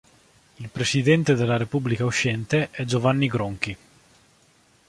[0.55, 3.77] Il Presidente della Repubblica uscente è Giovanni Gronchi.